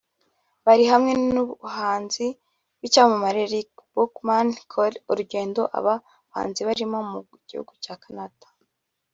Bari 0.65 0.83
hamwe 0.91 1.11
n’umuhanzi 1.33 2.25
w’icyamamare 2.79 3.41
RickBuckman 3.53 4.47
Cole 4.71 4.97
Urugendo 5.11 5.61
aba 5.77 5.95
bahanzi 6.31 6.61
barimo 6.67 6.99
mu 7.11 7.19
gihugu 7.49 7.73
cya 7.83 7.95
Canada 8.03 8.47